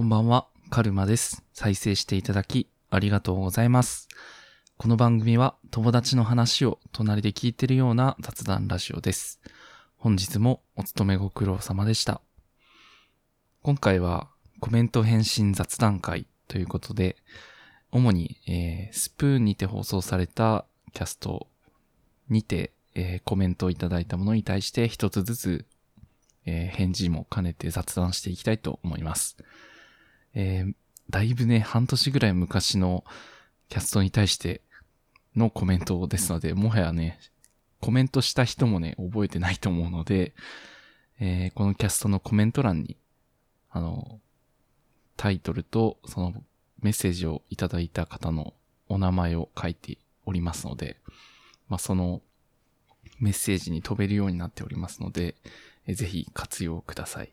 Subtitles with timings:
[0.00, 1.44] こんばんは、カルマです。
[1.52, 4.08] 再生していただき、ありがとうございます。
[4.78, 9.42] この番組は、友達の話を隣で聞いてるような雑談ラジオです。
[9.98, 12.22] 本日もお勤めご苦労様でした。
[13.60, 17.16] 今回は、コメント返信雑談会ということで、
[17.92, 20.64] 主に、えースプーンにて放送された
[20.94, 21.46] キャスト
[22.30, 25.66] にて、えーコメントをいただいたものに対して一つずつ、
[26.46, 29.36] えー返事も兼ねて雑談していきたいと思います。
[30.34, 30.74] えー
[31.10, 33.04] だいぶね、半年ぐらい昔の
[33.68, 34.60] キャストに対して
[35.34, 37.18] のコメントですので、もはやね、
[37.80, 40.34] コメントした人もね、覚えてないと思うので、
[41.18, 42.96] えーこのキャストのコメント欄に、
[43.70, 44.20] あの、
[45.16, 46.32] タイトルとその
[46.80, 48.54] メッセージをいただいた方の
[48.88, 50.96] お名前を書いておりますので、
[51.68, 52.22] まあ、その
[53.18, 55.34] メッセージに飛べるようになっておりますので、
[55.86, 57.32] えーぜひ活用ください。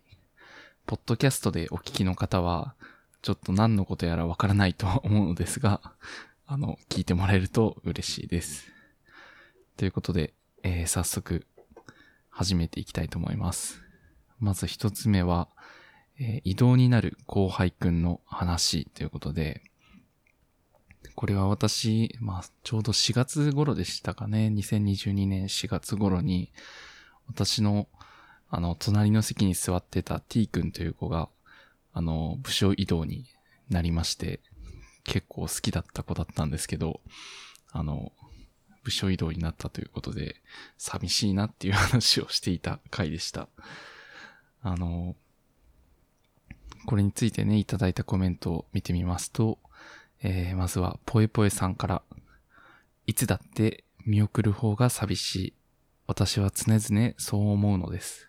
[0.88, 2.74] ポッドキャストでお聞きの方は、
[3.22, 5.82] ちょっと何のことやらわからないと思うのですが、
[6.48, 8.72] あの、聞いてもらえると嬉しいです。
[9.76, 11.46] ということで、えー早速、
[12.30, 13.84] 始めていきたいと思います。
[14.40, 15.50] まず一つ目は、
[16.20, 19.70] えー移動になる後輩くんの話ということで、
[21.16, 24.48] これは私、まあ、ちょうど4月頃でしたかね。
[24.56, 26.54] 2022年4月頃に、
[27.28, 27.90] 私の、
[28.50, 31.30] あの、隣の席に座ってた T 君という子が、
[31.94, 33.26] あの、部署移動に
[33.70, 34.40] なりまして、
[35.04, 37.02] 結構好きだった子だったんですけど、
[37.72, 38.12] あの、
[38.84, 40.38] 部署移動になったということで、
[40.78, 43.50] 寂しいなっていう話をしていた回でした。
[44.62, 45.16] あの、
[46.86, 49.60] これについてね、いただいたコメントを見てみますと、
[50.24, 52.02] えーまずは、ぽえぽえさんから、
[53.06, 55.54] いつだって見送る方が寂しい。
[56.08, 58.27] 私は常々そう思うのです。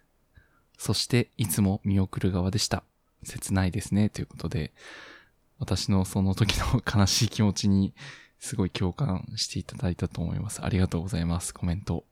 [0.78, 2.84] そして、いつも見送る側でした。
[3.24, 4.08] 切ないですね。
[4.08, 4.72] ということで、
[5.58, 7.92] 私のその時の悲しい気持ちに
[8.38, 10.64] すごい共感していただいたと思います。
[10.64, 11.52] ありがとうございます。
[11.52, 12.04] コメント。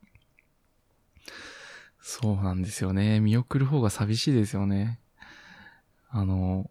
[2.00, 3.20] そうなんですよね。
[3.20, 4.98] 見送る方が寂しいですよね。
[6.08, 6.70] あの、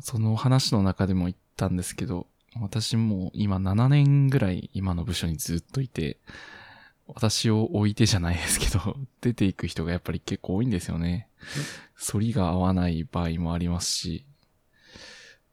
[0.00, 2.26] その話の中でも言ったんですけど、
[2.60, 6.18] 私も今7年ぐらい今の部署にずっといて、
[7.06, 11.28] 私を置いてじゃないですけど、 出ていく人がやっぱり結構多いんですよね。
[11.94, 14.24] 反りが合わない場合もありますし、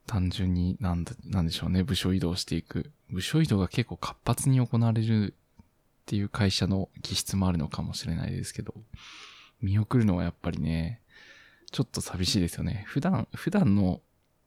[0.08, 2.92] 単純になんだ、なんでしょうね、部署移動していく。
[3.10, 5.66] 部署移動が結構活発に行われるっ
[6.06, 8.74] ていう会社の気質もあるのかもしれないですけど、
[9.62, 11.02] 見送るのはやっぱりね、
[11.72, 12.84] ちょっと寂しいですよね。
[12.88, 14.02] 普段、普段の、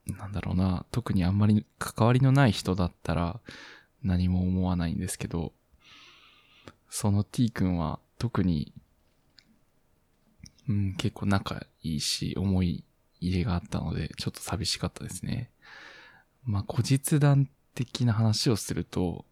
[0.07, 3.41] なんだろうな、特にあんまり関わりのない人だったら
[4.03, 5.53] 何も思わないんですけど、
[6.97, 8.73] その T 君は特に、
[10.69, 12.85] うん、結構仲いいし、思い
[13.21, 15.51] 入れがあったので、ちょっと寂しかったですね。
[16.45, 19.25] まあ、後日談的な話をすると、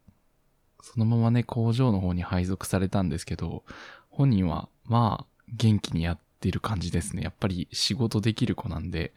[0.82, 3.62] そのままね、工場の方に配属されたんですけど、
[4.10, 7.22] 本人は、まあ、元気にやってる感じですね。
[7.22, 9.14] やっぱり仕事できる子なんで、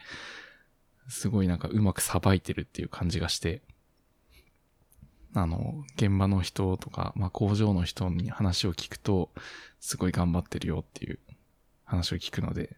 [1.10, 3.64] すごいなんかうまくさばいてるっていう感じがして、
[5.36, 9.32] あの、現場の人とか、まあ工場の人に話を聞くと、
[9.80, 11.20] すごい頑張ってるよっていう
[11.84, 12.78] 話を聞くので、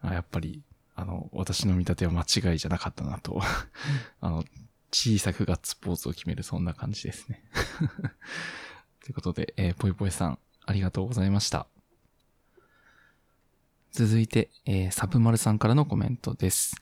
[0.00, 0.62] あやっぱり、
[0.96, 3.40] あの、私の見立ては間違いじゃなかったなと、
[4.20, 4.44] あの、
[4.92, 7.44] 小さくガッツポーズを決めるそんな感じですね。
[9.00, 11.68] ということで、えー、ぽいぽいさん、ありがとうございました。
[13.92, 16.76] 続いて、えーサブマルさんからのコメントです。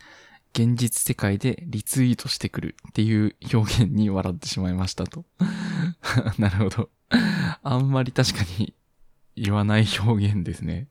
[0.52, 5.24] 現実世界でリツイートしてくるっていう表現に笑ってしまいましたと。
[6.38, 6.90] なるほど。
[7.62, 8.74] あんまり確かに
[9.36, 10.88] 言わない表現ですね。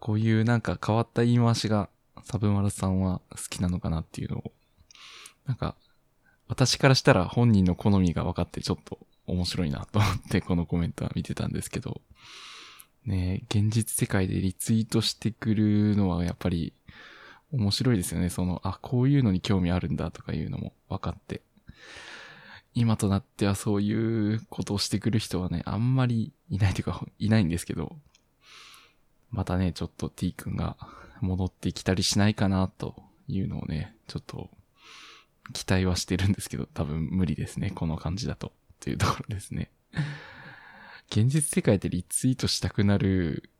[0.00, 1.88] こういうなんか変わった言い回しが
[2.24, 4.52] サブマルさんは好きなのかなっていうのを、
[5.46, 5.76] なんか、
[6.48, 12.00] 私からしたら本人の好みが分かってちょっと面白いなと思ってこのコメントは見てたんですけど、
[13.06, 16.74] ね現実世界でリツイートしてくるのはやっぱり
[17.54, 18.30] 面白いですよね。
[18.30, 21.42] その、あ、こういうのに興味あるんだとかいうのも分かって。
[22.74, 27.96] 今となってはそういうことをしてくる人はね、あんまりいないというか、いないんですけど、
[29.30, 30.76] またね、ちょっと T 君が
[31.20, 34.50] 戻ってきたりしないかなというのをね、ちょっと
[35.52, 37.70] 期待はしてるんですけど、多分無理ですね。
[37.70, 38.52] この感じだと。
[38.80, 39.70] というところですね。
[41.10, 43.50] 現実世界でリツイートしたくなる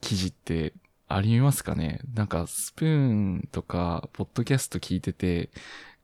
[0.00, 0.74] 記事って
[1.08, 2.00] ありますかね？
[2.14, 5.50] なんかスプーンとか、ポッドキャスト聞いてて、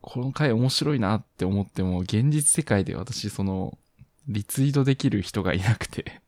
[0.01, 3.79] この回面白いなって思っても、現実世界で私その、
[4.29, 6.23] リツイートできる人がいなくて。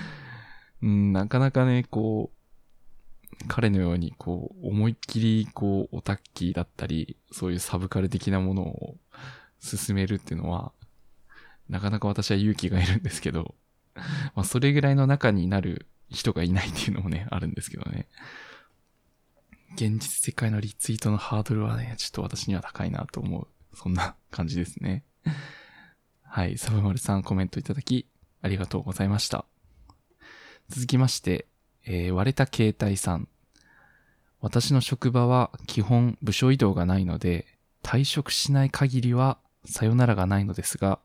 [0.80, 2.38] うん、なかなかね、こう、
[3.46, 8.96] 彼のようにこう、思いっきりこう、オタッキーだったり、そういうサブカル的なものを
[9.60, 10.72] 進めるっていうのは、
[11.68, 13.54] なかなか私は勇気がいるんですけど、
[14.34, 18.06] まあそれぐらいの中になる人がいないっていうのもね、 あるんですけどね。
[19.74, 23.48] 現実世界のリツイートのハードルはね、ちょっと私には高いなと思う。
[23.76, 25.04] そんな感じですね。
[26.22, 28.06] はい、サブマルさんコメントいただき、
[28.40, 29.44] ありがとうございました。
[30.68, 31.46] 続きまして、
[31.84, 33.28] えー、割れた携帯さん。
[34.40, 37.46] 私の職場は基本部署移動がないので、
[37.82, 41.00] 退職しない限りはさよならがないのですが、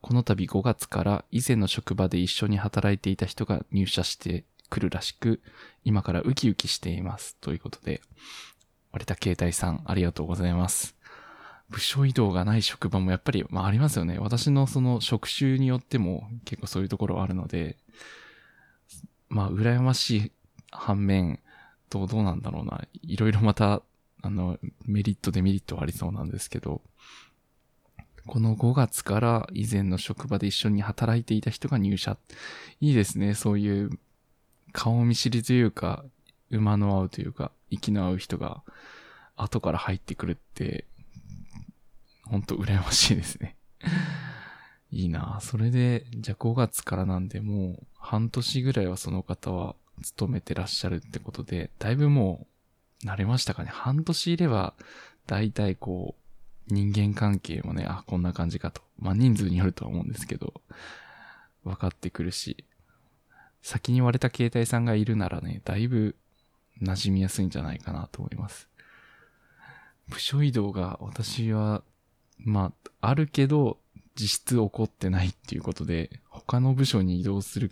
[0.00, 5.40] この度5月から以前の職場で一緒に働いていた人が入社してくるらしく、
[5.84, 7.36] 今からウキウキしています。
[7.40, 8.00] ということで、
[8.92, 10.96] 割れた携帯さん、ありがとうございます。
[11.68, 14.18] 部署移動がない職場もやっぱり、まあありますよね。
[14.18, 17.76] 私のその職種によっても結構そういうところあるので、
[19.28, 20.32] まあ羨ましい
[20.70, 21.40] 反面、
[21.90, 22.84] どう、どうなんだろうな。
[23.02, 23.82] いろいろまた、
[24.22, 26.82] あの、メリット、デメリットはありそうなんですけど、
[28.26, 32.16] この5月から以前の職場で一緒に働いていた人が入社。
[32.80, 33.34] いいですね。
[33.34, 33.90] そういう
[34.72, 36.04] 顔見知りというか、
[36.50, 38.62] 馬の合うというか、息の合う人が
[39.36, 40.84] 後から入ってくるって、
[42.24, 43.56] ほんと羨ましいですね。
[44.92, 52.46] いいなそれで、じゃあ5月からなんでもう半年ぐらいはその方は勤めてらっしゃるってことで、だいぶも
[53.04, 53.70] う慣れましたかね。
[53.72, 54.74] 半年いれば、
[55.26, 56.19] だいたいこう、
[56.72, 58.82] 人間関係もね、あ、こんな感じかと。
[58.98, 60.60] まあ人数によるとは思うんですけど、
[61.64, 62.64] 分かってくるし、
[63.62, 66.16] 先に割れた携帯さんがいるならね、だいぶ
[66.82, 68.68] 馴染みやすいんじゃないかなと思います。
[70.08, 71.82] 部署移動が私は、
[72.38, 73.78] まあ、あるけど、
[74.16, 77.70] 実質起こってないっていうことで、他の部署に移動する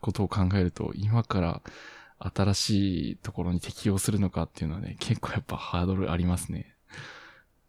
[0.00, 1.62] ことを考えると、今から
[2.18, 6.75] 新しいところに適用するのかっていうのはね、結構やっぱハードルありますね。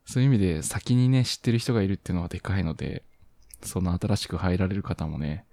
[0.07, 3.03] そういう意味で先にね、知ってる人がいるっていうのはでかいので、
[3.61, 5.45] その新しく入られる方もね、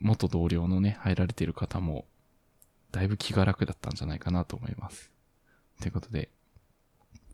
[0.00, 2.06] 元同僚のね、入られている方も、
[2.92, 5.10] だいぶ気が楽だったんじゃないかなと思います。
[5.80, 6.30] ということで、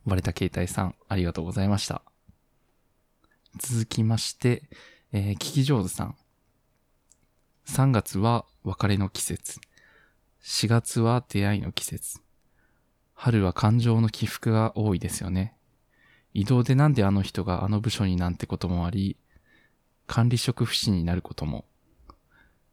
[0.04, 2.02] 割れた携帯さん、ありがとうございました。
[3.58, 4.64] 続きまして、
[5.12, 6.16] えー、聞き上手さん。
[7.68, 9.60] 3月は別れの季節。
[10.42, 12.20] 4月は出会いの季節。
[13.14, 15.55] 春は感情の起伏が多いですよね。
[16.36, 19.16] 移動でなんであの人があの部署になんてこともあり、
[20.06, 21.64] 管理職不信になることも。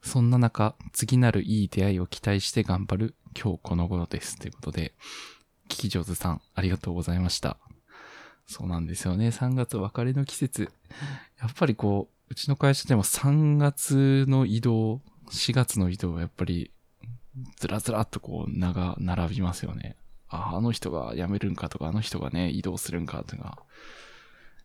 [0.01, 4.38] そんな中、次なるいい出会いを期待して頑張る今日この頃です。
[4.38, 4.92] ということで、
[5.69, 7.56] 聞き上手さん、ありがとうございました。
[8.48, 9.30] そうなんですよね。
[9.30, 10.69] 3月別れの季節。
[11.39, 15.00] やっぱりこう、うちの会社でも3月の移動、
[15.31, 16.74] 4月の移動はやっぱり、
[17.56, 19.95] ずらずらっとこう、長、並びますよね。
[20.33, 23.57] あ、あの人が辞めるんかとか、あの人がね、移動するんかっていうのが、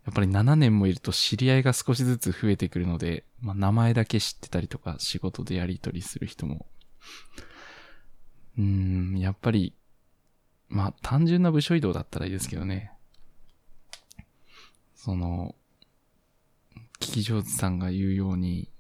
[0.05, 6.67] やっぱり7年もいると知り合いが少しずつ増えてくるので、まあ、名前だけ知ってたりとか、仕事でやり取りする人も、
[8.59, 9.75] うん、やっぱり、
[10.69, 12.93] まあ、単純な部署移動だったらいいですけどね。
[14.95, 15.55] その、
[17.01, 18.71] 聞き上手さんが言うように、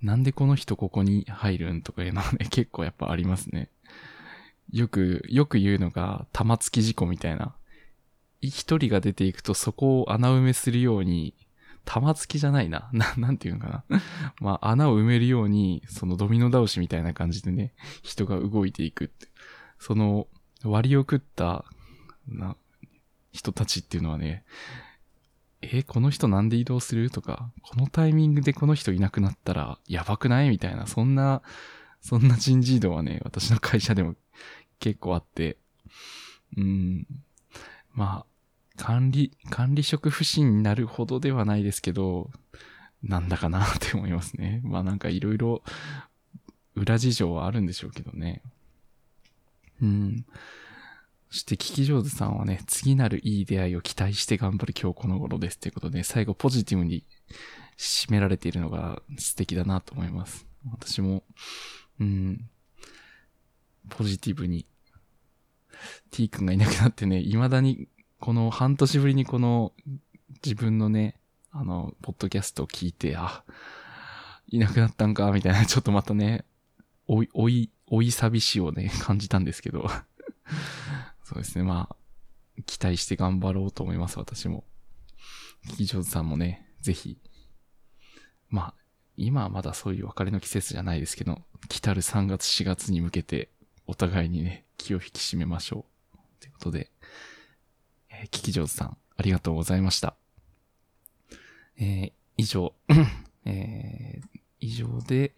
[0.00, 3.70] なんでこの人ここに入るんとかいうのはね、結構やっぱありますね。
[4.70, 7.54] よく、よく言うのが、玉突き事故みたいな。
[8.40, 11.34] 一人が出ていくとそこを穴埋めするように、
[11.84, 12.90] 玉突きじゃないな。
[12.94, 14.00] な、なんていうのかな。
[14.40, 19.28] まあ、穴を埋めるように、そのドミノ倒しみたいな感じでね、人が動いていくって。
[19.78, 20.28] その、
[20.64, 21.64] 割を食った、
[22.26, 22.56] な、
[23.32, 24.44] 人たちっていうのはね、
[25.60, 27.10] え、この人なんで移動する？
[27.10, 30.50] とか、このタイミングでこの人いなくなったらやばくない？
[30.50, 31.42] みたいな、そんな、
[32.00, 34.14] そんな人事異動はね、私の会社でも
[34.78, 35.58] 結構あって、
[36.56, 37.06] うん、
[37.94, 42.30] まあ、管理、管理職不信になるほどではないですけど、
[43.02, 44.60] なんだかなって思いますね。
[44.64, 45.62] まあなんかいろいろ
[46.74, 48.42] 裏事情はあるんでしょうけどね。
[49.82, 50.26] うん。
[51.30, 57.04] そして聞き上手さんはね、次なるいい出会いを期待して頑張る今日この頃ですということで、最後ポジティブに
[57.76, 60.46] 締められているのが素敵だなと思います。
[60.70, 61.22] 私も、
[62.00, 62.48] うん、
[63.88, 64.66] ポジティブに
[66.10, 67.88] T 君がいなくなってね、未だに、
[68.20, 69.72] この半年ぶりにこの
[70.44, 73.44] 自分のね、あの、ポッドキャストを聞いて、あ、
[74.48, 76.44] いなくなったんか、みたいな、ちょっとまたね、
[77.06, 79.88] おい、おい、おい寂しをね、感じたんですけど。
[81.24, 81.96] そうですね、まあ、
[82.64, 84.64] 期待して頑張ろうと思います、私も。
[85.68, 87.18] 聞き上手さんもね、ぜひ、
[88.48, 88.74] まあ、
[89.16, 93.50] 今はまだそういう別れの季節じゃないですけど、来たる3月4月に向けて、
[93.88, 96.18] お互いにね、気を引き締めましょう。
[96.40, 96.90] ということで、
[98.10, 100.14] えー、聞き上手さん、ありがとうございました。
[101.80, 102.74] えー、以上、
[103.46, 105.34] えー、以上で、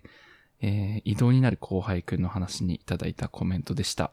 [0.61, 4.13] えー、移動になる後輩くんの話にいただいたコメントでした。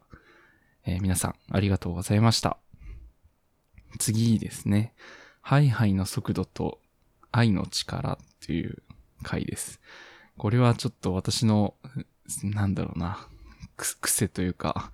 [0.85, 2.57] えー、皆さん、ありがとうございました。
[3.97, 4.93] 次ですね。
[5.41, 6.79] ハイハイの速度と
[7.31, 8.83] 愛の力っていう
[9.23, 9.81] 回です。
[10.37, 11.73] これはちょっと私の、
[12.43, 13.27] なんだろうな、
[13.77, 14.91] く癖というか、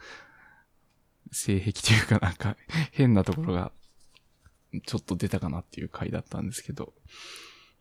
[1.32, 2.58] 性癖というかなんか
[2.92, 3.72] 変なところが
[4.86, 6.94] ちょっと出たかなっていう回だったんですけど、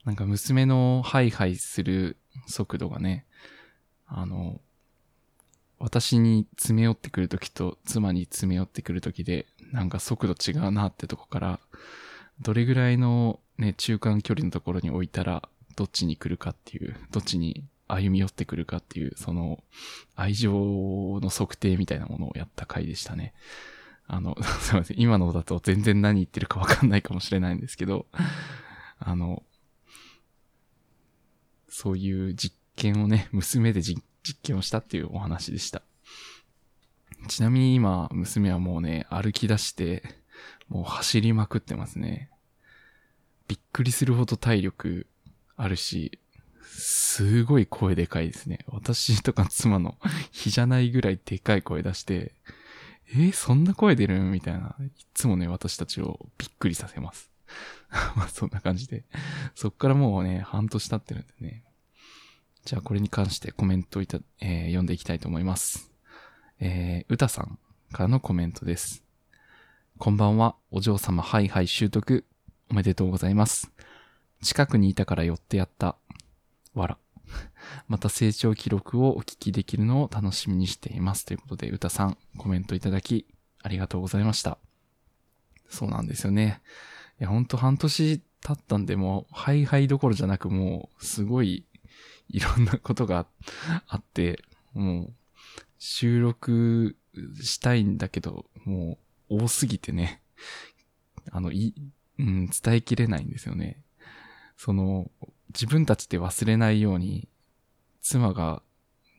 [0.04, 2.16] なんか娘のハイハイする
[2.46, 3.26] 速度がね、
[4.06, 4.60] あの、
[5.78, 11.60] 私に詰め寄ってくるときと妻に詰め寄ってくるときで、なんか速度違うなってとこから、
[12.40, 19.62] どれぐらいのね、中間距離のところに置いたら、どっちに来るかっていう、どっちに歩み寄ってくるかっていう、その、
[20.16, 23.34] 愛情の測定みたいなものをやった回でしたね。
[24.06, 25.00] あの、 すいません。
[25.00, 28.06] 今のだと全然何言ってるかわかんないかもしれないんですけど、
[28.98, 29.42] あの、
[31.68, 34.02] そういう実験をね、娘で実
[34.42, 35.82] 験をしたっていうお話でした。
[37.28, 40.02] ちなみに今、娘はもうね、歩き出して、
[40.68, 42.30] もう走りまくってますね。
[43.48, 45.06] びっくりするほど体力
[45.56, 46.18] あるし、
[46.74, 48.60] すごい声でかいですね。
[48.66, 49.98] 私とか妻の
[50.32, 52.34] 日じゃないぐらいでかい声出して、
[53.10, 54.74] えー、そんな声出るみたいな。
[54.80, 57.30] いつもね、私たちをびっくりさせます。
[58.16, 59.04] まあそんな感じで。
[59.54, 61.64] そっからもうね、半年経ってるんでね。
[62.64, 65.92] じゃあこれに関してコメントをいた、えー、読んでいきたいと思います。
[66.58, 67.58] えー、うたさん
[67.92, 69.04] からのコメントです。
[69.98, 72.24] こんばんは、お嬢様はいはい習得、
[72.70, 73.70] おめでとうございます。
[74.42, 75.96] 近くにいたから寄ってやった。
[76.74, 76.98] わら。
[77.88, 81.24] また成長記録をお聞きできるのを楽しみにしています。
[81.24, 83.26] ということで、うたさん、コメントいただき、
[83.62, 84.58] ありがとうございました。
[85.68, 86.60] そうなんですよね。
[87.20, 91.64] いや、ほんと半年経ったんで、もう、ハイハイどころじゃなく、もう、すごい、
[92.28, 93.26] いろんなことが
[93.86, 95.14] あって、もう、
[95.78, 96.96] 収録
[97.40, 98.98] したいんだけど、も
[99.30, 100.22] う、多すぎてね、
[101.30, 101.74] あの、い、
[102.18, 103.82] うん、伝えきれないんですよね。
[104.56, 105.10] その、
[105.52, 107.28] 自分たちで忘れないように、
[108.00, 108.62] 妻が、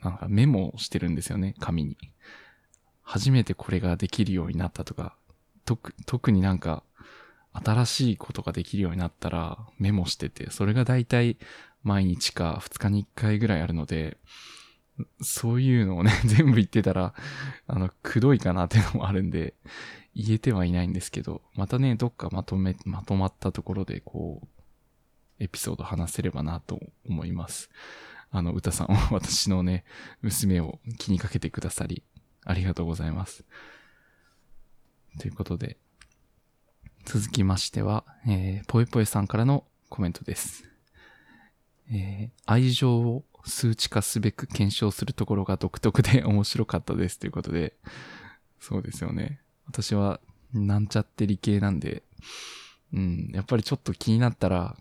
[0.04, 1.98] なんかメモしてるんですよね、紙に。
[3.02, 5.16] 初めてこれができるようになったとか、
[5.66, 6.84] 特、特になんか、
[7.54, 11.38] 新しいことができるようになったらメモしてて、それがだいたい
[11.84, 14.18] 毎日か2日に1回ぐらいあるので、
[15.22, 17.14] そういうのをね、 全部言ってたら、
[17.68, 19.54] あの、くどいかなっていうのもあるんで、
[20.16, 24.63] 言えてはいないんですけど、またね、どっかまとめ、まとまったところで、こう、
[25.44, 27.70] エピソード話せればなと思います。
[28.32, 29.84] あの、歌さんは 私のね、
[30.22, 32.04] 娘を気にかけてくださり、
[32.46, 33.46] ありがとうございます。
[35.20, 35.78] ということで、
[37.06, 40.64] 続きましては、えー、ぽいぽいさんからのコメントです。
[41.92, 47.76] えー、愛情を数値化すべく検証するところが独特で 面白かったですということで、
[48.60, 49.42] そうですよね。
[49.66, 50.22] 私は
[50.54, 52.04] なんちゃって理系なんで、
[52.94, 54.78] うん、やっぱりちょっと気になったら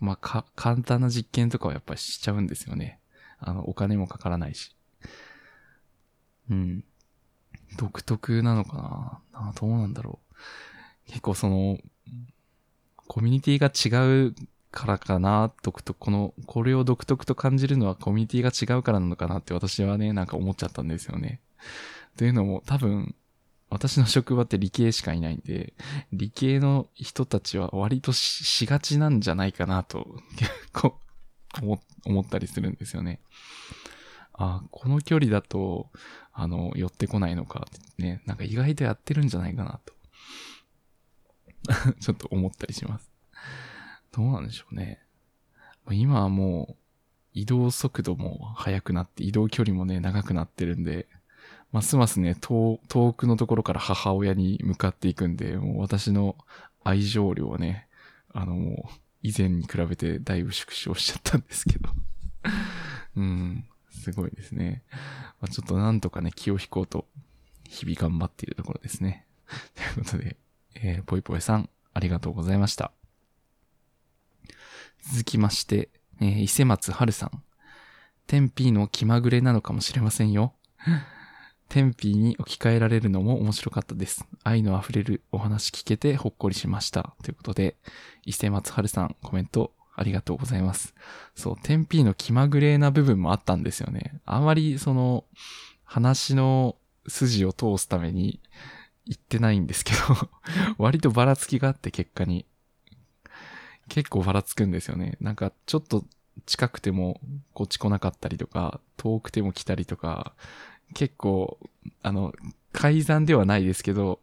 [0.00, 3.00] まあ、か、簡単な実験とかはやっぱりしちゃうんですよね。
[3.38, 4.74] あの、お金もかからないし。
[6.50, 6.84] うん。
[7.76, 10.36] 独特なのかななどうなんだろう。
[11.08, 11.78] 結構その、
[13.06, 14.34] コミュニティが違う
[14.70, 21.40] からかな、独特、この、これを独特と感じるのはコミュニティが違うからなのかなって私はね、なんか思っちゃったんですよね。
[22.16, 23.14] というのも多分、
[23.68, 25.74] 私の職場って理系しかいないんで、
[26.12, 30.98] 理系の人たちは割としがちなんじゃないかなと、 結構
[32.04, 33.20] 思ったりするんですよね。
[34.34, 35.90] あ、この距離だと、
[36.32, 37.66] あの、寄ってこないのか
[37.98, 39.94] ね、なんか意外とやってるんじゃないかなと。
[41.98, 43.10] ちょっと思ったりします。
[44.12, 45.00] どうなんでしょうね。
[45.90, 46.76] 今はもう、
[47.32, 51.08] 移動速度も速くなって、移動距離もね、長くなってるんで、
[51.72, 52.78] ますますね、遠
[53.16, 56.36] くのところから母親に向かっていくんで、もう私の
[56.84, 57.88] 愛情量はね、
[58.32, 61.90] あのもう、以前に比べてだいぶ縮小しちゃったんですけど。
[63.16, 64.84] うん、すごいですね。
[65.40, 67.08] まあ、ちょっとなんとかね、気を引こうと、
[67.68, 69.26] 日々頑張っているところですね。
[69.74, 70.36] ということで、
[70.74, 72.92] えー、ぽいぽいさん、ありがとうございました。
[75.00, 77.42] 続きまして、えー、伊勢松春さん。
[78.26, 80.54] 天ーの気まぐれなのかもしれませんよ。
[81.68, 84.24] テンピーに置き換えられるのも面白かったです。
[84.44, 87.14] 愛の溢れるお話聞けてほっこりしました。
[87.22, 87.76] ということで、
[88.24, 90.94] 伊勢松春さんコメントありがとうございます。
[91.34, 94.20] そう、テンピーの気まぐれな部分もあったんですよね。
[94.24, 95.24] あまりその、
[95.84, 96.76] 話の
[97.08, 98.40] 筋を通すために
[99.06, 99.98] 言ってないんですけど
[100.78, 102.44] 割とばらつきがあって結果に。
[103.88, 105.16] 結構ばらつくんですよね。
[105.20, 106.04] なんかちょっと
[106.44, 107.20] 近くても
[107.54, 110.34] こっち来なかったりとか、遠くても来たりとか、
[110.94, 111.58] 結構、
[112.02, 112.32] あの、
[112.72, 114.20] 改ざんではないですけど、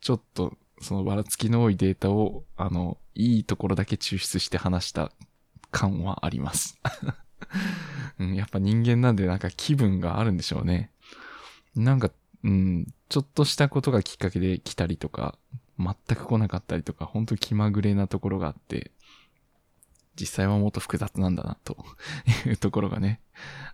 [0.00, 5.12] ちょっとそのばらつきの多いデータを、あの、いいところだけ抽出して話した
[5.70, 6.78] 感はあります。
[8.18, 10.90] うん、やっぱ人間なんでなんか気分があるんでしょうね。
[11.74, 12.10] なんか、
[12.44, 15.38] うん、ちょっとしたことがきっかけで来たりとか、
[15.78, 18.90] 全く来なかったりとか、ほんと気まぐれなところがあって、
[20.18, 21.76] 実際はもっと複雑なんだな、と
[22.46, 23.20] いうところがね、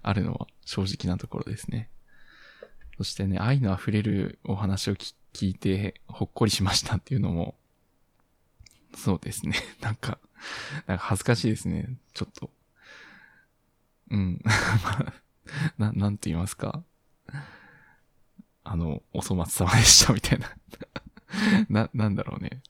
[0.03, 1.89] あるのは正直なところですね。
[2.97, 7.57] そしてね、愛の溢れるお話を聞いて、ほっこりしましたっていうのも、
[8.97, 9.57] そうですね。
[9.81, 10.19] なんか、
[10.87, 11.89] なんか恥ずかしいですね。
[12.13, 12.51] ちょっと。
[14.11, 14.41] うん。
[15.79, 16.83] な、なんて言いますか。
[18.63, 20.51] あの、お粗末様でしたみたいな。
[21.69, 22.63] な、なんだろうね。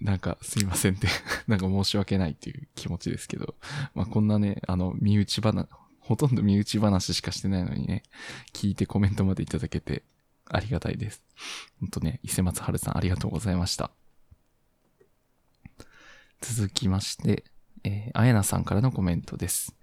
[0.00, 1.08] なんかすいませんって
[1.48, 3.56] なんか申し訳ないっていう気持ちですけど。
[3.94, 5.68] まあ、こんなね、あの、身内話、
[6.08, 8.02] ほとんど身内話しかしてないのにね、
[8.54, 10.02] 聞いてコメントまでいただけて
[10.46, 11.22] ありがたいです。
[11.80, 13.90] ほんとね、伊勢松春さんありがとうございました。
[16.40, 17.44] 続きまして、
[17.84, 19.74] えー、あやなさんからのコメントです。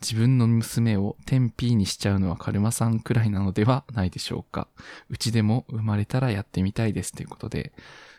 [0.00, 4.66] 自分の娘を天ーにしちゃうのはカルマさんくらいなのではないでしょうか。
[5.08, 7.72] うちでも生まれたらやってみたいですということで、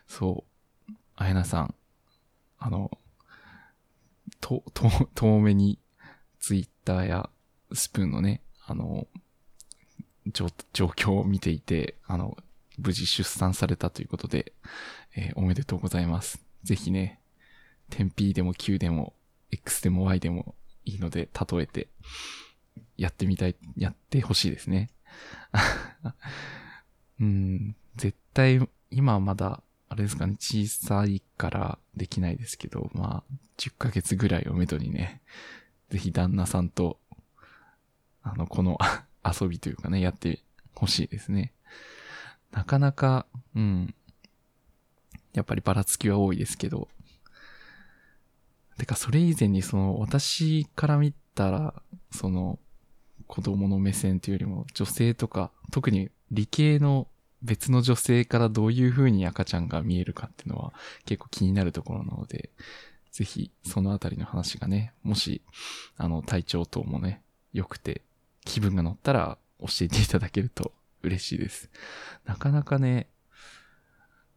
[0.07, 0.45] そ
[0.87, 1.75] う、あやなさん、
[2.59, 2.91] あの、
[4.39, 5.79] と、と、遠目に
[6.39, 7.29] ツイッターや
[7.73, 9.07] スプーンのね、あの、
[10.31, 12.37] 状況を見ていて、あの、
[12.77, 14.53] 無事出産されたということで、
[15.15, 16.41] えー、おめでとうございます。
[16.63, 17.19] ぜひね、
[17.89, 19.13] 天 P でも Q でも
[19.51, 21.87] X でも Y でもいいので、例えて、
[22.97, 24.89] やってみたい、やってほしいですね。
[27.19, 35.21] うん、絶対、今はまだ、あれですかね、小さいからできないですけど、まあ、10ヶ月ぐらいをめどにね、
[35.89, 36.99] ぜひ旦那さんと、
[38.23, 38.77] あの、この
[39.23, 40.41] 遊びというかね、やって
[40.75, 41.53] ほしいですね。
[42.51, 43.95] なかなか、うん。
[45.33, 46.89] やっぱりばらつきは多いですけど、
[48.77, 51.81] てか、それ以前にその、私から見たら、
[52.11, 52.59] その、
[53.27, 57.07] 子供の目線というよりも、女性とか、特に理系の
[57.43, 60.73] 別の女性からどういう風に赤ちゃんが見えるかっていうのは
[61.05, 62.49] 結構気になるところなので、
[63.11, 65.41] ぜひそのあたりの話がね、もし、
[65.97, 67.21] あの、体調等もね、
[67.53, 68.01] 良くて、
[68.45, 70.73] 気分が乗ったら教えていただけると
[71.03, 71.69] 嬉しいです。
[72.25, 73.07] なかなかね、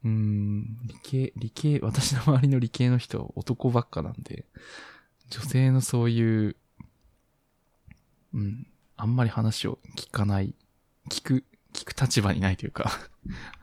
[0.04, 4.44] うーん、理系、理系、私の周りの理系の人は男ばっかなんで、
[5.30, 6.56] 女性のそういう、
[8.34, 10.54] うん、あんまり話を聞かない、
[11.10, 12.90] 聞く、聞く立場にないというか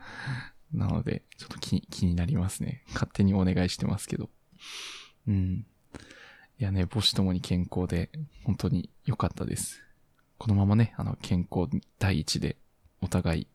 [0.72, 2.84] なので、ちょっと気気になりますね。
[2.88, 4.30] 勝手にお願いしてますけど。
[5.28, 5.66] うん。
[6.58, 8.10] いやね、母子ともに健康で、
[8.44, 9.82] 本当に良かったです。
[10.42, 12.56] このままね、あの、健康第一で、
[13.00, 13.46] お互い、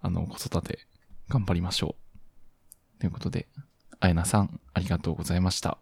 [0.00, 0.80] あの、子育て、
[1.28, 1.94] 頑張りましょ
[2.96, 2.98] う。
[2.98, 3.46] ということで、
[4.00, 5.78] あやなさん、ありがとうございました。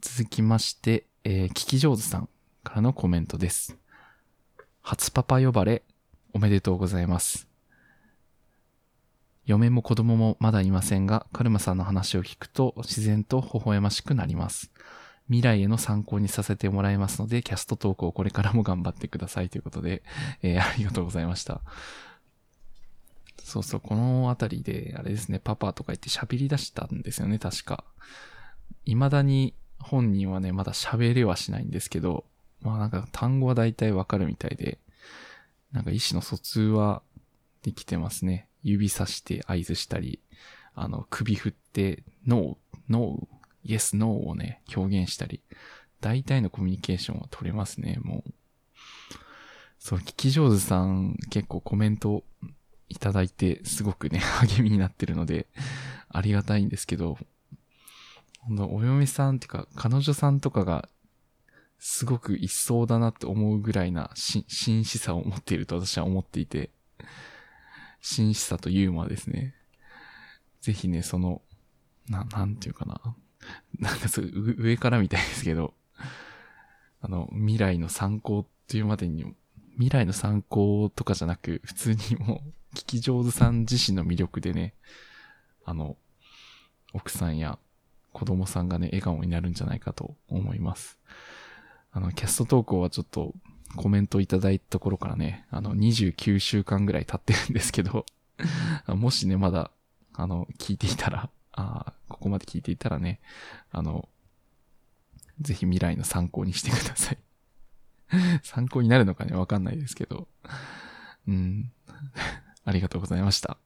[0.00, 2.28] 続きまして、えー、聞き上手さん
[2.64, 3.78] からのコメントです。
[4.82, 5.84] 初パパ呼ばれ、
[6.32, 7.46] おめでとうございます。
[9.46, 14.72] 嫁も子供もまだいませんが、カルマさんの話を聞くと自然と微笑ましくなります。
[15.28, 20.02] 未来への参考にさせてもらいますので、キャストトークをこれからも頑張ってくださいということで、
[20.42, 21.62] えー、ありがとうございました。
[23.42, 27.84] そうそう、このあたりで、あれですね、パパとか言って喋り出したんですよね、確か。
[28.84, 32.24] 未だに本人はね、まだ喋れはしないんですけど、
[32.60, 34.78] まあなんか単語は大体わかるみたいで、
[35.72, 37.02] なんか意思の疎通は
[37.62, 38.48] できてますね。
[38.62, 40.20] 指さして合図したり、
[40.74, 43.26] あの、首振って、ノー、ノー、
[43.64, 45.42] イエス、ノーをね、表現したり、
[46.00, 48.34] 大体のコミュニケーションは取れますね、もう。
[49.78, 52.24] そう、聞き上手さん結構コメント
[52.88, 55.46] いただいて、すごくね、 励みになってるので、
[56.08, 57.18] ありがたいんですけど、
[58.40, 60.88] ほんと、お嫁さんっていうか、彼女さんとかが、
[61.78, 66.70] すごく一層だなって思うぐらいな、し、真摯さを持っていると私は思っていて、
[68.00, 69.54] 真摯さとユーモアですね。
[70.60, 71.42] ぜひね、その、
[72.08, 73.16] な、なんていうかな。
[73.78, 75.74] なんかそう、上からみたいですけど、
[77.00, 79.24] あの、未来の参考っていうまでに、
[79.74, 84.74] 未来の参考とかじゃなく、普通にもう、聞き上手さん自身の魅力でね、
[85.64, 85.96] あの、
[86.92, 87.58] 奥さんや
[88.12, 90.98] 子供さんがね、笑顔になるんじゃないかと思います。
[91.92, 93.34] あの、キャスト投稿はちょっと
[93.76, 98.06] コメントいただいたところからね、あの、29週間ぐらい経ってるんですけど、
[98.86, 99.70] もしね、まだ、
[100.12, 103.20] あの、聞いていたら、あここまで聞いていたらね、
[103.70, 104.08] あの、
[105.40, 107.18] ぜひ未来の参考にしてください。
[108.42, 110.28] 参考になるのかね、わかんないですけど。
[111.26, 111.72] うん。
[112.64, 113.58] ありがとうございました。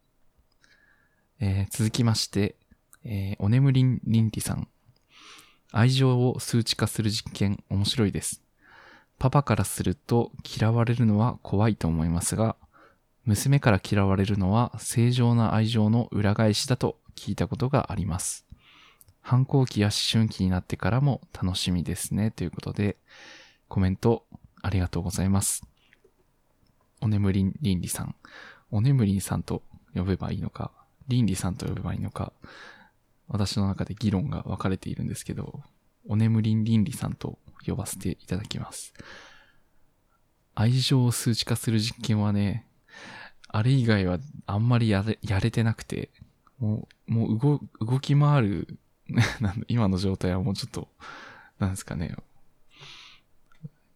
[1.40, 2.57] えー、続きまして、
[3.05, 4.68] えー、お眠りんりんりさん。
[5.70, 8.42] 愛情を数値化する実験、面白いです。
[9.18, 12.57] パパからすると嫌われるのは怖いと思いますが、
[13.24, 18.46] 娘から嫌われるのは正常な愛情の裏返しだと聞いたことがあります。
[19.20, 22.31] 反抗期や思春期になってからも楽しみですね。
[22.31, 22.96] ということで、
[23.68, 24.24] コメント
[24.62, 25.66] ありがとうございます。
[27.00, 28.14] お眠りんりんりさん。
[28.70, 29.62] お眠りんさんと
[29.94, 30.72] 呼べばいいのか、
[31.09, 32.33] りんりさんと呼べばいいのか、
[33.28, 35.62] 私の中で議論が分かれているんですけど、
[36.07, 38.94] お眠りんりんりさんと呼ばせていただきます。
[40.54, 42.66] 愛情を数値化する実験はね、
[43.48, 46.11] あれ以外はあんまりやれやれてなくて、
[46.59, 48.79] もう、もう動、動き回る
[49.68, 50.88] 今の状態はもうちょっと、
[51.59, 52.14] なんですかね、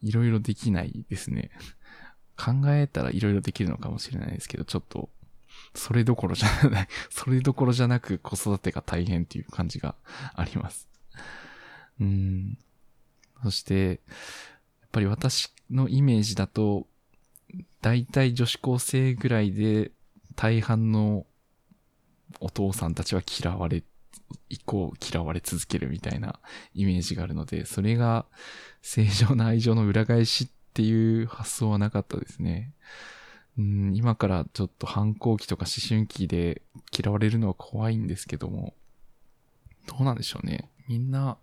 [0.03, 1.51] いろいろできないですね。
[2.37, 5.11] 考えたらいろいろできるのかもしれないですけど、ちょっと、
[5.75, 9.95] それどころじゃない、 それどころじゃなく子育てが大変っていう感じが
[10.35, 10.89] あります。
[12.01, 12.59] うん。
[13.43, 14.01] そして、
[14.81, 16.87] やっぱり私のイメージだと、
[17.81, 19.91] 大体女子高生ぐらいで
[20.37, 21.27] 大半の
[22.41, 23.83] お父さんたちは嫌われ、
[24.49, 26.41] 以降嫌われ続けるみたいな
[26.75, 28.27] イメージがあるので、それが
[28.81, 32.73] 正常な愛情の裏返しっていう発想はなかったですね。
[33.59, 36.63] うん、今からちょっと反抗期とか思春期で
[36.97, 38.75] 嫌われるのは怖いんですけども、
[39.87, 40.71] どうなんでしょうね。
[40.89, 41.39] みんな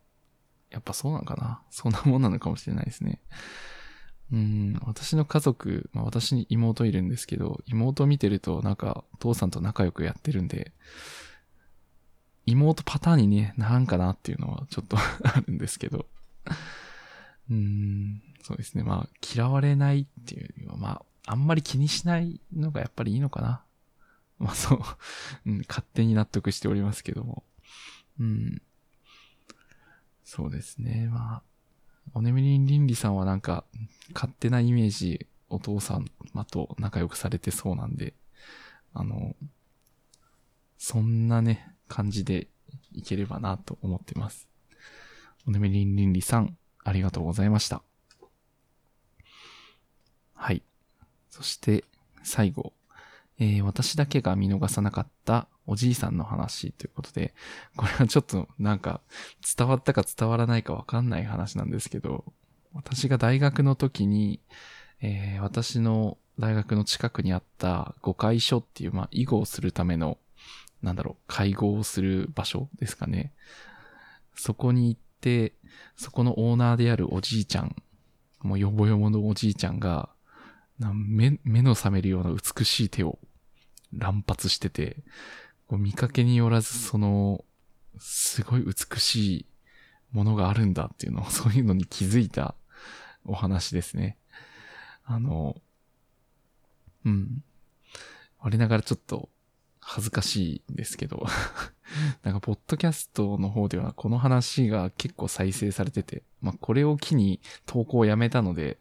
[0.71, 3.21] やっぱそうなのかなそんなもんなのかもしれないですね。
[4.31, 10.71] うん、私の家族、まあ私に妹いるんですけど、妹見てるとなんか父さんと仲良くやってるんで、
[12.45, 16.05] 妹パターンにね、なんかなっていうのはちょっと あるんですけど。
[17.49, 18.83] うん、そうですね。
[18.83, 20.89] まあ嫌われないっていうよりは、ま
[21.25, 23.63] ああんまり気にしないのがやっぱりいいのかな。
[24.37, 24.79] まあそう、
[25.47, 27.43] うん、勝手に納得しておりますけども。
[28.19, 28.61] うん。
[30.23, 31.09] そうですね。
[31.11, 31.43] まあ、
[32.13, 33.63] おねみりんりんりさんはなんか、
[34.13, 36.05] 勝手なイメージ、お父さん
[36.51, 38.13] と仲良くされてそうなんで、
[38.93, 39.35] あの、
[40.77, 42.47] そんなね、感じで
[42.93, 44.47] いければなと思ってます。
[45.47, 47.81] おねみりんりんりさん、ありがとうございました。
[50.33, 50.63] はい。
[51.29, 51.83] そして、
[52.23, 52.73] 最後、
[53.39, 57.35] えー、私だけが見逃さなかったおじいさんの話ということで、
[57.75, 59.01] これはちょっとなんか
[59.57, 62.25] 伝わったか伝わらないかわかんない話なんですけど、
[62.73, 64.41] 私が大学の時に、
[65.01, 70.17] えー、私の大学の近くにあった誤解所っていう、まあ、囲碁をするための、
[70.81, 73.33] なんだろう、会合をする場所ですかね。
[74.35, 75.53] そこに行って、
[75.97, 77.75] そこのオーナーであるおじいちゃん、
[78.41, 80.09] もうよぼよぼのおじいちゃんが、
[80.79, 83.19] 目目の覚めるような美しい手を
[83.93, 85.03] 乱発してて、
[85.77, 87.45] 見かけによらずその、
[87.99, 89.45] すごい美しい
[90.11, 92.55] ものがあるんだっていうのを、 そういうのに気づいた
[93.25, 94.17] お話ですね。
[95.03, 95.61] あの、
[97.05, 97.43] うん。
[98.39, 99.29] 我ながらちょっと
[99.81, 101.25] 恥ずかしいんですけど
[102.23, 108.79] なんか、ポッドキャストの方ではこの話が結構再生されてて、まあ、これを機に投稿をやめたので、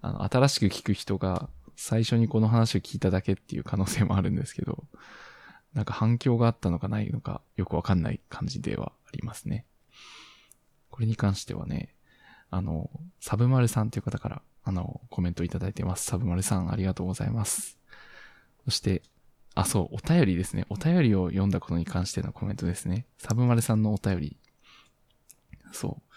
[0.00, 4.84] あの、新しく聞く人が最初にこの話を聞いただけっていう可能性もあるんですけど、
[5.76, 9.66] なんか反響があったのかないのかよくわかんない感じではありますね。
[10.90, 11.94] これに関してはね、
[12.50, 12.88] あの、
[13.20, 16.06] サブマルさんという方から、あの、コメントいただいてます。
[16.06, 17.78] サブマルさん、ありがとうございます。
[18.64, 19.02] そして、
[19.54, 20.64] あ、そう、お便りですね。
[20.70, 23.04] お便りを読んだことに関してのコメントですね。
[23.18, 24.36] サブマルさんのお便り。
[25.72, 26.14] そう。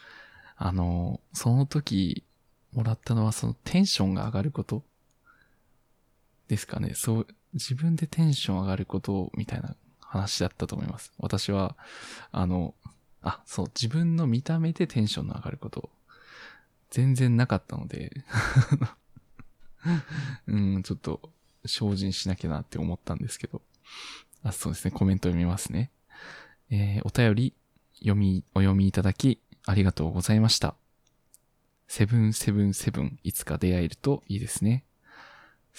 [0.55, 2.23] あの、その時、
[2.71, 4.85] もらったのはそのテンションが上がること
[6.47, 6.93] ですかね。
[6.95, 11.11] そう、自分でテンション上がることみたいな話だったと思います。
[11.17, 11.75] 私は、
[12.31, 12.75] あの、
[13.21, 15.89] あ、そう、自分の見た目でテンションの上がること、
[16.89, 18.23] 全然なかったので
[20.47, 21.31] うん、ちょっと
[21.65, 23.61] 精進しなきゃなって思ったんですけど。
[24.43, 25.91] あ、そうですね、コメント読みますね。
[26.69, 27.53] えー、お便り、
[27.99, 30.75] 読み、お読みいただき、ありがとうございました。
[31.87, 34.85] セブンセブンセブン、いつか出会えるといいですね。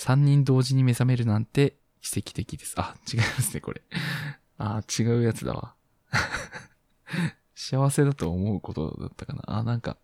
[0.01, 2.73] 三人同時に目覚めるなんて奇跡的です。
[2.79, 3.83] あ、違いますね、これ。
[4.57, 5.75] あ、違うやつだわ。
[7.55, 9.43] 幸せだと思うことだったかな。
[9.59, 9.99] あ、なんか、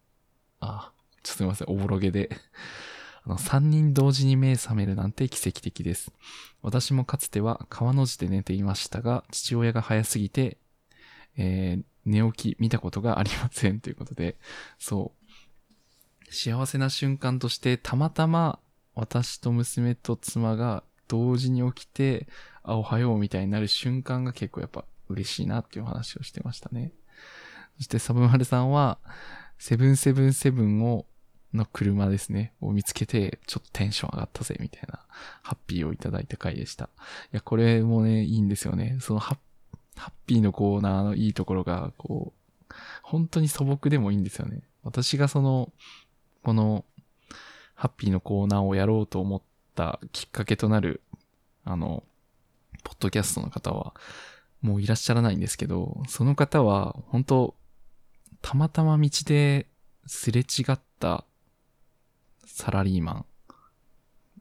[0.61, 2.29] あ、ちょっとすいません、おぼろげで。
[3.25, 6.13] あの、3人同時に目覚めるなんて奇跡的です。
[6.61, 10.59] 私もかつては川の字で寝ていましたが、父親が早すぎて、
[11.39, 14.37] えー、寝起き見たことがありませんということで、
[14.79, 15.15] そ
[16.29, 16.35] う。
[16.35, 18.61] 幸せな瞬間として、たまたま
[18.97, 22.27] 私と娘と妻が同時に起きて、
[22.63, 26.93] あ、おはようみたいになる瞬間が結構やっぱ嬉しいなっていう話をしてましたね。
[27.77, 28.99] そしてサブマルさんは、
[29.59, 31.07] セブンセブンセブンを、
[31.53, 35.05] の車ですね、を見つけて、ちょっとテンション上がったぜ、みたいな、
[35.43, 36.85] ハッピーをいただいた回でした。
[36.85, 36.89] い
[37.33, 38.99] や、これもね、いいんですよね。
[39.01, 44.63] そのハッ、ハッピーのコーナーのいいところが、こう、本当に素朴でもいいんですよね。
[44.83, 45.73] 私がその、
[46.43, 46.85] この、
[47.77, 49.43] ハッピーのコーナーをやろうと思っ
[49.75, 51.03] たきっかけとなる、
[51.65, 52.03] あの、
[52.83, 53.95] ポッドキャストの方は、
[54.63, 57.55] もういらっしゃらないんですけど、その方は、本当
[58.41, 59.67] たまたま道で
[60.07, 61.25] すれ違った
[62.47, 63.27] サラリーマン、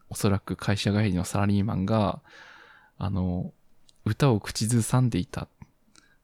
[0.09, 2.21] おそらく会社帰りのサラリーマンが、
[2.97, 3.51] あの、
[4.05, 5.47] 歌を口ずさんでいた。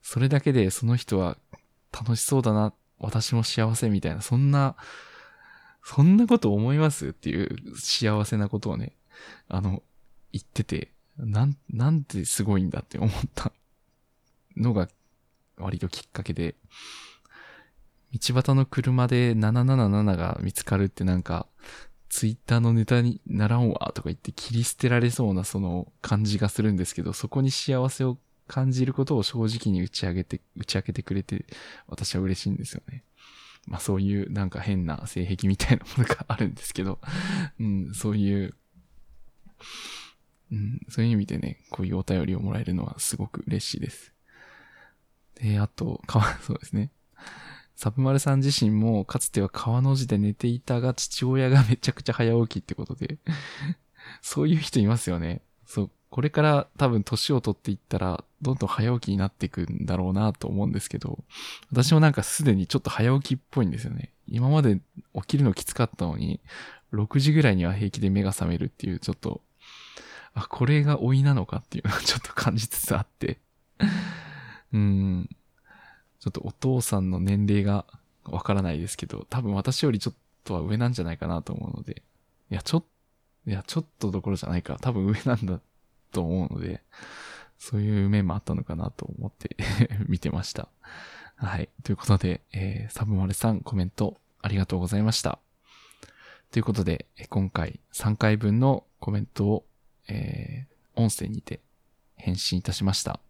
[0.00, 1.36] それだけでその人は
[1.92, 4.76] 楽しそうだな、私も幸せみたいな、そんな、
[5.84, 7.08] そんなこと思います？
[7.08, 8.92] っていう幸せなことをね、
[9.48, 9.82] あの、
[10.32, 13.52] 言ってて、なん、なんてすごいんだって思った
[14.56, 14.88] のが
[15.56, 16.54] 割ときっかけで、
[18.12, 21.46] 道端の車で777が見つかるってなんか、
[22.08, 31.46] ツイッターのネタにならんわとか言って切り捨てられそうなその感じがするんですけど、そこに幸せを感じることを正直に打ち上げて、打ち明けてくれて、
[31.86, 33.02] 私は嬉しいんですよね。
[33.66, 36.98] まあそういうなんか変な性癖みたいなものがあるんですけど、
[37.60, 38.54] うん、そういう、
[40.50, 44.12] うん、そういう意味でね、こういうお便りをもらえるのはすごく嬉しいです。
[45.36, 46.90] で、あと、かわ、 そうですね。
[47.74, 53.18] サブマルさん自身もかつては川の字で寝ていたが父親がめちゃくちゃ早起きってことで
[54.20, 55.42] そういう人いますよね。
[55.66, 61.24] そう、これから多分年を取っていったらどんどん早起きになっていくんだろうなと思うんですけど、
[61.70, 64.12] 私もなんかすでにちょっと早起きっぽいんですよね。
[64.28, 64.82] 今まで
[65.14, 66.42] 起きるのきつかったのに、
[66.92, 69.40] 6時ぐらいには平気で目が覚めるっていうちょっと、
[70.34, 73.38] あ、これが老いなのかっていうのを ちょっと感じつつあって
[74.74, 75.30] うん。
[76.20, 77.86] ちょっとお父さんの年齢が
[78.24, 82.02] わからないですけど、多分私よりちょっとは上なんじゃないかなと思うので、
[82.50, 82.84] いや、ちょっ、
[83.46, 84.76] いや、ちょっとどころじゃないか。
[84.78, 85.60] 多分上なんだ
[86.12, 86.82] と思うので、
[87.58, 89.56] そういう面もあったのかなと思って
[90.08, 90.68] 見てました。
[91.36, 91.68] はい。
[91.82, 95.38] ということで、えー、サブマルさんコメントありがとうございました。
[96.50, 99.66] ということで、今回3回分のコメントを、
[100.08, 101.60] えー、音声にて
[102.16, 103.20] 返信いたしました。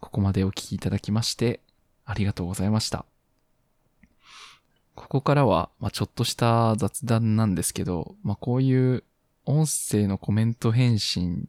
[0.00, 1.60] ここまでお聞きいただきまして、
[2.04, 3.06] ありがとうございました。
[4.94, 9.04] ここからは、まあ、ちょっとした雑談なんですけど、まあ、こういう
[9.44, 11.48] 音声のコメント返信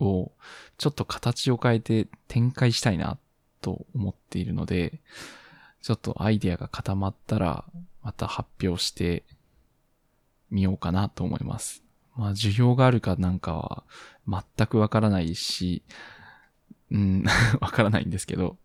[0.00, 0.32] を
[0.78, 3.18] ちょっと形を変えて展開したいな
[3.60, 5.00] と思っているので、
[5.82, 7.64] ちょっとアイデアが固まったら
[8.02, 9.24] また発表して
[10.50, 11.82] みようかなと思います。
[12.16, 15.82] まあ、需要があるかなんかは全くわからないし、
[16.90, 17.24] うん、
[17.60, 18.58] わからないんですけど、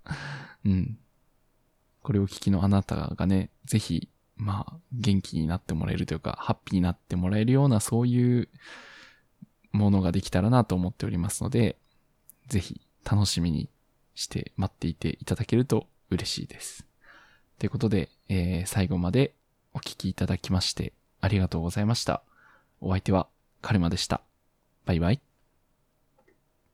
[0.66, 0.98] うん。
[2.02, 8.50] これを聞きのあなたがね、ぜひ、まあ、元気になってもらえるというか、ハッピーになってもらえるような、そういう
[9.76, 11.78] ものができたらなと思っておりますので、
[12.48, 13.70] ぜひ楽しみに
[14.16, 16.86] して待っていていただけると嬉しいです。
[17.60, 19.34] ということで、えー、最後まで
[19.74, 22.22] お聴きいただきましてありがとうございました。
[22.82, 23.28] お相手は
[23.62, 24.22] カルマでした。
[24.86, 25.35] バイバイ。